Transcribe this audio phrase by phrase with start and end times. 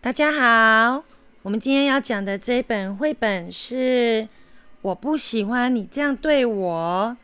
[0.00, 1.04] 大家好，
[1.42, 4.22] 我们今天要讲的这本绘本是
[4.80, 7.16] 《我不喜欢你这样对我》。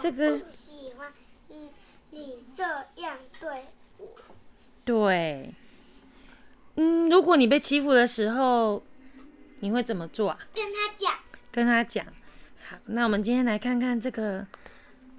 [0.00, 1.12] 这个喜欢，
[1.50, 1.68] 嗯，
[2.10, 2.62] 你这
[3.02, 3.66] 样对
[3.98, 4.06] 我。
[4.84, 5.52] 对，
[6.76, 8.82] 嗯，如果你被欺负的时候，
[9.60, 10.38] 你会怎么做啊？
[10.54, 11.14] 跟他讲。
[11.50, 12.06] 跟他讲。
[12.68, 14.46] 好，那我们今天来看看这个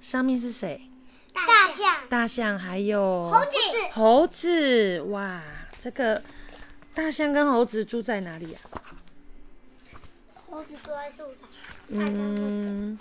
[0.00, 0.88] 上面是谁？
[1.34, 2.08] 大象。
[2.08, 3.58] 大象还有猴子。
[3.92, 5.42] 猴子，哇，
[5.78, 6.22] 这个。
[6.94, 8.60] 大象跟猴子住在哪里啊？
[10.48, 11.48] 猴子住在树上。
[11.88, 12.96] 嗯，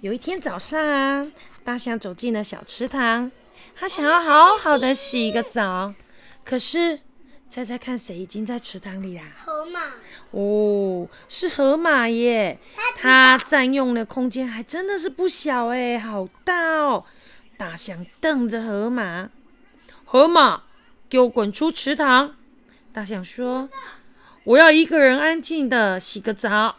[0.00, 1.26] 有一天早上啊，
[1.62, 3.30] 大象走进了小池塘，
[3.76, 5.92] 它想要好好的洗一个澡。
[6.42, 7.00] 可是，
[7.50, 9.24] 猜猜看，谁已经在池塘里啦？
[9.44, 9.80] 河马。
[10.34, 12.58] 哦，是河马耶！
[12.96, 17.04] 它占用的空间还真的是不小哎，好大哦！
[17.56, 19.30] 大象瞪着河马，
[20.04, 20.64] 河马，
[21.08, 22.34] 给我滚出池塘！
[22.92, 23.68] 大象说
[24.42, 26.78] ：“我要一个人安静的洗个澡。”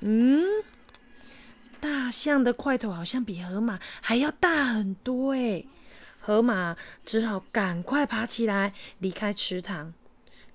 [0.00, 0.42] 嗯，
[1.78, 5.64] 大象的块头好像比河马还要大很多哎。
[6.18, 9.92] 河马只好赶快爬起来离开池塘。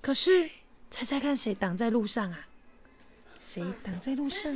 [0.00, 0.50] 可是，
[0.92, 2.40] 猜猜看，谁挡在路上啊？
[3.40, 4.54] 谁挡在路上？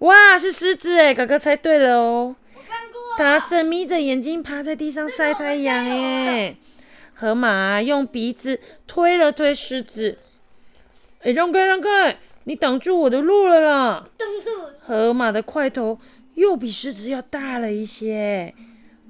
[0.00, 1.14] 哇，是狮子哎！
[1.14, 2.34] 哥哥猜对了哦。
[2.52, 3.00] 我看过。
[3.16, 6.56] 他正眯着眼睛趴在地上晒太阳哎。
[7.14, 10.18] 河马用鼻子推了推狮子，
[11.20, 14.08] 哎，让开让开，你挡住我的路了啦！
[14.16, 14.74] 挡住。
[14.80, 16.00] 河马的块头
[16.34, 18.52] 又比狮子要大了一些，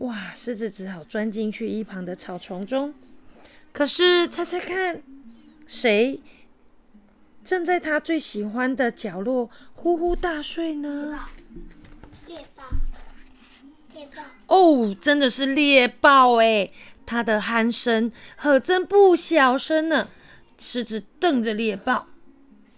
[0.00, 0.32] 哇！
[0.34, 2.92] 狮子只好钻进去一旁的草丛中。
[3.72, 5.02] 可是，猜猜看，
[5.66, 6.20] 谁
[7.44, 11.26] 正在他最喜欢的角落呼呼大睡呢？
[12.26, 12.64] 猎豹。
[13.92, 14.22] 猎豹。
[14.46, 16.70] 哦，真的是猎豹哎！
[17.06, 20.08] 它的鼾声可真不小声呢。
[20.58, 22.06] 狮子瞪着猎豹，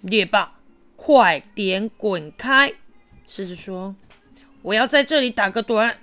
[0.01, 0.55] 猎豹，
[0.97, 2.75] 快点滚开！
[3.29, 3.95] 狮子说
[4.63, 5.95] ：“我要在这里打个盹。”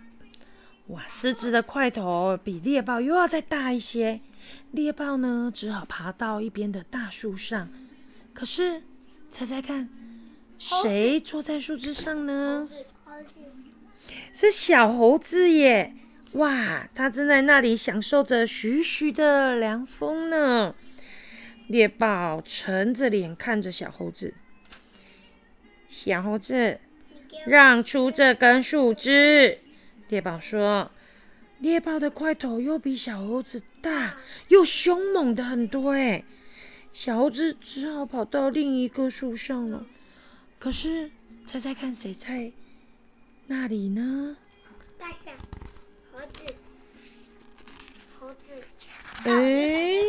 [0.88, 4.22] 哇，狮子的块头比猎豹又要再大一些。
[4.72, 7.70] 猎豹呢，只好爬到一边的大树上。
[8.34, 8.82] 可是，
[9.32, 9.90] 猜猜看，
[10.58, 12.68] 谁坐在树枝上呢？
[14.34, 15.94] 是小猴子耶！
[16.34, 20.76] 哇，它正在那里享受着徐徐的凉风呢。
[21.68, 24.34] 猎豹沉着脸看着小猴子，
[25.88, 26.80] 小猴子，
[27.46, 29.60] 让出这根树枝。
[30.10, 30.92] 猎豹说
[31.64, 34.18] ：“猎豹的块头又比小猴子大，
[34.50, 36.26] 又凶猛的很多。”哎，
[36.92, 39.86] 小猴子只好跑到另一棵树上了。
[40.60, 41.10] 可是，
[41.46, 42.52] 猜猜看，谁在
[43.48, 44.36] 那里呢？
[44.98, 45.34] 大象。
[46.12, 46.54] 猴子，
[48.20, 48.62] 猴子，
[49.24, 50.02] 哎，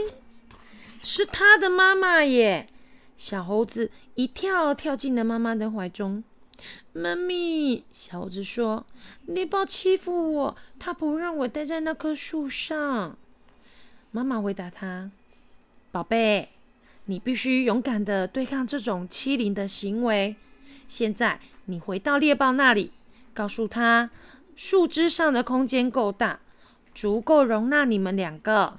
[1.04, 2.68] 是他的妈妈耶！
[3.16, 6.24] 小猴子一跳跳进了妈妈的怀中。
[6.92, 8.86] 妈咪，小猴子说
[9.26, 13.16] ：“猎豹欺负我，他不让我待在那棵树上。”
[14.12, 15.10] 妈妈回答他
[15.90, 16.50] ：“宝贝，
[17.06, 20.36] 你必须勇敢的对抗这种欺凌的行为。
[20.86, 22.90] 现在你回到猎豹那里，
[23.32, 24.10] 告诉他。”
[24.56, 26.38] 树枝上的空间够大，
[26.94, 28.78] 足够容纳你们两个。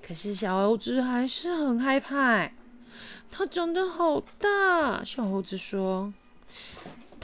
[0.00, 2.52] 可是小猴子还是很害怕，
[3.32, 5.02] 它长得好大。
[5.02, 6.14] 小猴子说：“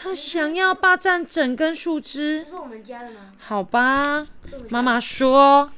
[0.06, 3.32] 它想要霸占整根树枝。”是我们家的吗？
[3.38, 4.24] 好吧，
[4.70, 5.72] 妈妈说：“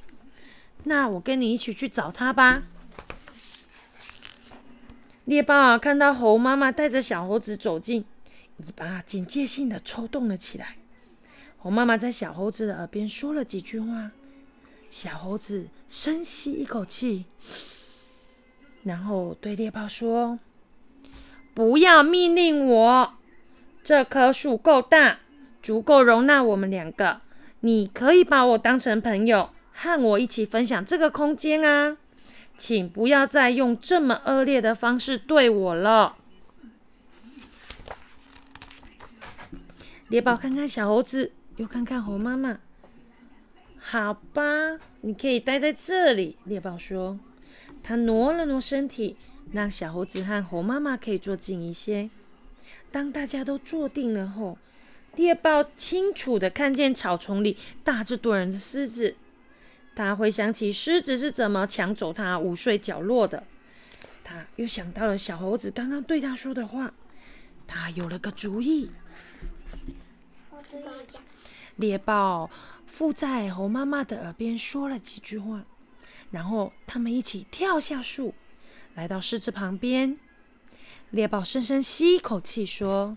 [0.84, 2.64] 那我跟你一起去找他吧。”
[5.24, 8.04] 猎豹看到猴妈妈带着小猴子走近，
[8.58, 10.76] 尾巴警戒性的抽动了起来。
[11.56, 14.10] 猴妈妈在小猴子的耳边说了几句话，
[14.90, 17.24] 小猴子深吸一口气，
[18.82, 20.38] 然后对猎豹说
[21.54, 23.17] ：“不要命令我，
[23.88, 25.20] 这棵树够大，
[25.62, 27.22] 足够容纳我们两个。
[27.60, 31.96] 你可以把我当成朋友，和我一起分享这个空间啊！
[32.58, 36.16] 请不要再用这么恶劣的方式对我了。”
[40.08, 41.32] 猎豹看看小猴子。
[41.56, 42.58] 又看看猴妈妈，
[43.78, 44.42] 好吧，
[45.00, 46.36] 你可以待在这里。
[46.44, 47.18] 猎豹说
[47.82, 49.16] ：“他挪了挪身体，
[49.50, 52.10] 让小猴子和猴妈妈可以坐近一些。
[52.90, 54.58] 当大家都坐定了后，
[55.16, 59.16] 猎豹清楚的看见草丛里大着多人的狮子。
[59.94, 63.42] 他回想起狮子是怎么抢走他午睡角落的，
[64.22, 66.94] 他又想到了小猴子刚刚对他说的话，
[67.66, 68.90] 他有了个主意。”
[71.76, 72.50] 猎豹
[72.86, 75.64] 附在猴妈妈的耳边说了几句话，
[76.30, 78.34] 然后他们一起跳下树，
[78.94, 80.18] 来到狮子旁边。
[81.10, 83.16] 猎豹深深吸一口气，说：“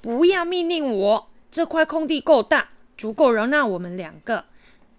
[0.00, 4.44] 不要命令我，这块空地够大，足够容纳我们两个。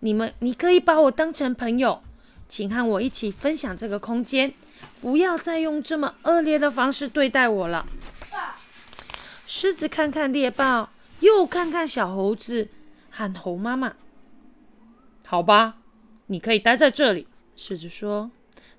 [0.01, 2.01] 你们，你可以把我当成朋友，
[2.49, 4.53] 请和我一起分享这个空间，
[4.99, 7.85] 不要再用这么恶劣的方式对待我了。”
[9.47, 10.89] 狮子看看猎豹，
[11.21, 12.67] 又看看小猴子
[13.09, 13.93] 和猴妈妈。
[15.25, 15.77] 好吧，
[16.27, 17.27] 你可以待在这里。
[17.55, 18.29] 狮子说，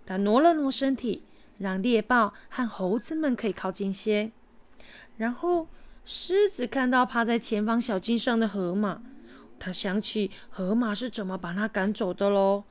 [0.05, 1.23] 他挪了挪身体。
[1.61, 4.33] 让猎豹和猴子们可以靠近些。
[5.19, 5.69] 然后，
[6.05, 9.03] 狮子看到趴在前方小径上的河马，
[9.59, 12.65] 他想起河马是怎么把它赶走的喽。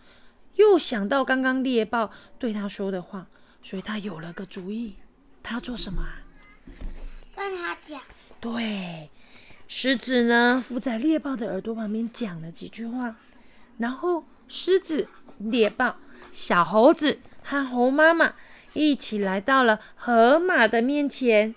[0.55, 3.27] 又想到刚刚猎豹对他说的话，
[3.61, 4.95] 所以他有了个主意。
[5.43, 6.19] 他要做什么啊？
[7.35, 8.01] 跟他讲。
[8.41, 9.09] 对，
[9.67, 13.15] 狮子呢附在猎豹的耳朵旁边讲了几句话，
[13.77, 15.07] 然后狮子、
[15.37, 15.97] 猎豹、
[16.31, 18.33] 小猴子和猴妈妈。
[18.73, 21.55] 一起来到了河马的面前，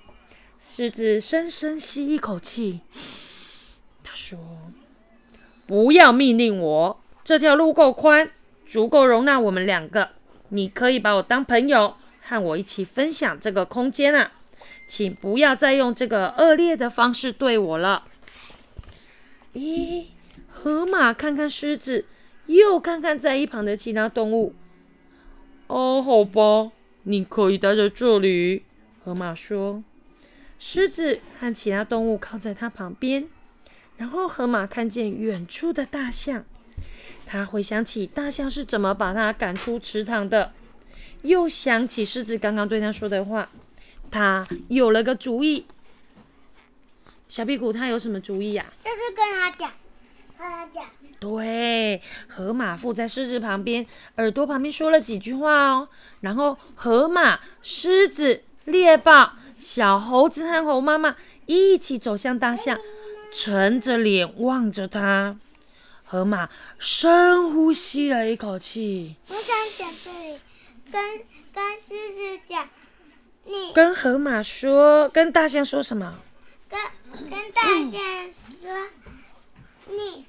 [0.59, 2.81] 狮子深深吸一口气，
[4.03, 4.39] 他说
[5.67, 8.31] ：“不要命令我，这条路够宽，
[8.67, 10.11] 足够容纳我们两个。
[10.49, 14.33] 你可以把我当朋友，和我一起分享这个空间啊！
[14.89, 18.05] 请不要再用这个恶劣的方式对我了。”
[19.55, 20.07] 咦，
[20.49, 22.07] 河马看看狮子，
[22.47, 24.55] 又看看在一旁的其他动物。
[25.67, 26.73] 哦，好吧。
[27.05, 28.63] 你可以待在这里，
[29.05, 29.83] 河马说。
[30.59, 33.27] 狮子和其他动物靠在它旁边，
[33.97, 36.45] 然后河马看见远处的大象，
[37.27, 40.53] 他回想起大象是怎么把它赶出池塘的，
[41.23, 43.51] 又想起狮子刚刚对他说的话，
[44.09, 45.67] 他有了个主意。
[47.29, 48.73] 小屁股，他有什么主意呀？
[48.79, 49.73] 就是跟他讲，
[50.49, 50.85] 他讲。
[51.21, 53.87] 对，河马附在狮子旁边，
[54.17, 55.89] 耳朵旁边说了几句话哦。
[56.21, 61.15] 然后，河马、狮子、猎豹、小猴子和猴妈妈
[61.47, 62.77] 一起走向大象，
[63.33, 65.37] 沉着脸望着它。
[66.05, 69.15] 河马深呼吸了一口气。
[69.29, 69.45] 我想
[69.79, 70.41] 讲这里，
[70.91, 71.03] 跟
[71.55, 72.69] 跟狮子讲，
[73.45, 76.19] 你跟河马说，跟大象说什么？
[76.69, 77.93] 跟跟大象
[78.51, 78.89] 说，
[79.87, 80.27] 你。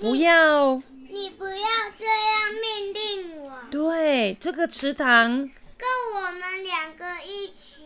[0.00, 0.82] 不要！
[1.10, 1.66] 你不要
[1.98, 3.52] 这样命令我。
[3.70, 5.86] 对，这个池塘够
[6.16, 7.84] 我们两个一起。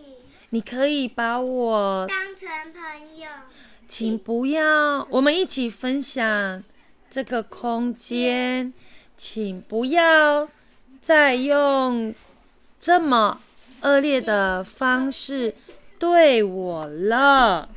[0.51, 3.29] 你可以把我当成朋友。
[3.89, 6.63] 请不要，我们一起分享
[7.11, 8.73] 这个空间。
[9.17, 10.49] 请不要
[11.01, 12.15] 再用
[12.79, 13.41] 这么
[13.83, 15.55] 恶劣的方式
[15.99, 17.69] 对我了。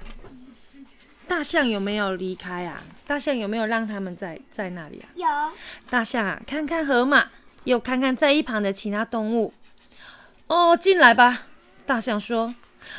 [1.31, 2.83] 大象有没有离开啊？
[3.07, 5.07] 大象有没有让他们在在那里啊？
[5.16, 5.25] 有。
[5.89, 7.30] 大象啊，看看河马，
[7.63, 9.54] 又看看在一旁的其他动物。
[10.48, 11.44] 哦，进来吧。
[11.86, 12.54] 大象说。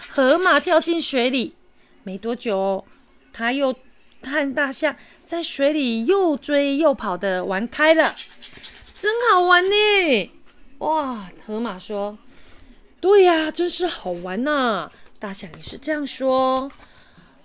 [0.09, 1.55] 河马跳进水里，
[2.05, 2.87] 没多久，
[3.35, 3.77] 他又
[4.23, 4.97] 和大象
[5.27, 8.17] 在水里又追又跑的玩开了，
[8.97, 10.31] 真好玩呢！
[10.79, 12.17] 哇，河马说。
[12.99, 14.91] 对呀，真是好玩呐。
[15.19, 16.73] 大象也是这样说。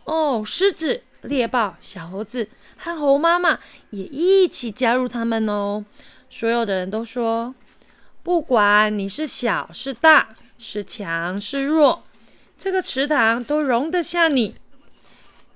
[0.07, 1.03] 哦，狮子。
[1.23, 3.59] 猎豹、小猴子和猴妈妈
[3.89, 5.83] 也一起加入他们哦。
[6.29, 7.53] 所有的人都说，
[8.21, 10.29] 不管你是小是大，
[10.59, 12.03] 是强是弱，
[12.57, 14.55] 这个池塘都容得下你。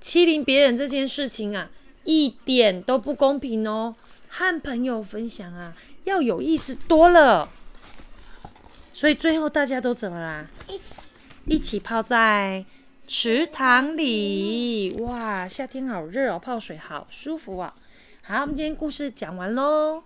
[0.00, 1.70] 欺凌别人这件事情啊，
[2.04, 3.94] 一点都不公平哦。
[4.28, 5.74] 和朋友分享啊，
[6.04, 7.48] 要有意思多了。
[8.92, 10.46] 所以最后大家都怎么啦？
[10.68, 10.96] 一起
[11.46, 12.64] 一起泡在。
[13.06, 17.74] 池塘里，哇，夏天好热哦，泡水好舒服啊。
[18.22, 20.04] 好，我们今天故事讲完喽。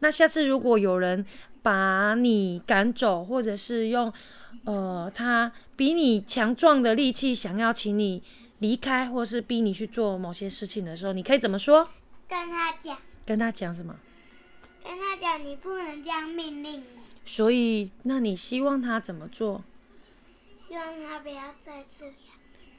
[0.00, 1.24] 那下次如果有人
[1.62, 4.12] 把你赶走，或者是用
[4.64, 8.22] 呃他比你强壮的力气想要请你
[8.58, 11.88] 离开，或是逼你去做某些事情的时候，你可以怎么说？
[12.28, 12.98] 跟他讲。
[13.24, 13.94] 跟他讲什么？
[14.84, 17.02] 跟他讲，你不能这样命令我。
[17.24, 19.62] 所以，那你希望他怎么做？
[20.72, 22.14] 希望他不要再这样。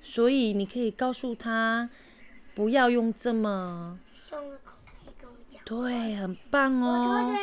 [0.01, 1.87] 所以你可以告诉他，
[2.55, 5.61] 不要用这么凶的口气跟我讲。
[5.63, 7.27] 对，很棒哦。
[7.27, 7.33] 我。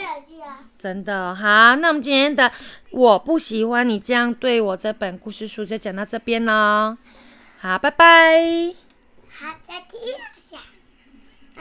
[0.76, 2.50] 真的好，那我们今天的
[2.90, 6.97] 我不喜欢你这样对我这本故事书就讲到这边喽。
[7.61, 8.75] 好，拜拜。
[9.30, 10.39] 好，再见。